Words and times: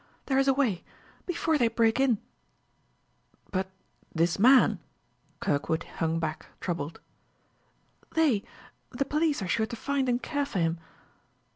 There 0.25 0.39
is 0.39 0.47
a 0.47 0.53
way! 0.55 0.83
Before 1.27 1.59
they 1.59 1.67
break 1.67 1.99
in" 1.99 2.17
"But 3.51 3.69
this 4.15 4.39
man?" 4.39 4.79
Kirkwood 5.41 5.83
hung 5.97 6.17
back, 6.17 6.47
troubled. 6.59 6.99
"They 8.15 8.43
the 8.89 9.05
police 9.05 9.43
are 9.43 9.47
sure 9.47 9.67
to 9.67 9.75
find 9.75 10.09
and 10.09 10.19
care 10.19 10.47
for 10.47 10.57
him." 10.57 10.79